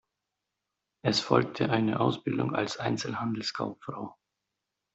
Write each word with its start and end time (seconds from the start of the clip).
Es 1.05 1.19
folgte 1.19 1.69
eine 1.69 1.99
Ausbildung 1.99 2.55
als 2.55 2.77
Einzelhandelskauffrau. 2.77 4.17